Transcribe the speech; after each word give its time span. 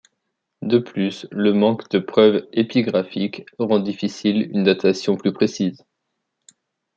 De 0.63 0.79
plus, 0.79 1.27
le 1.29 1.53
manque 1.53 1.87
de 1.91 1.99
preuves 1.99 2.47
épigraphiques 2.53 3.45
rend 3.59 3.77
difficile 3.77 4.49
une 4.49 4.63
datation 4.63 5.15
plus 5.15 5.31
précise. 5.31 5.85